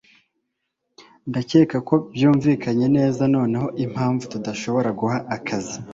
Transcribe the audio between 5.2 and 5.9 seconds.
akazi